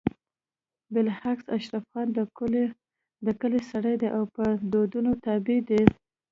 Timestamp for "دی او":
4.01-4.23